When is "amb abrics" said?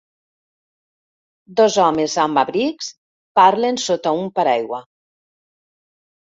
2.23-2.87